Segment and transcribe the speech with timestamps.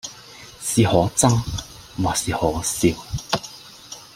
[0.61, 1.39] 是可憎
[2.01, 2.97] 或是可笑，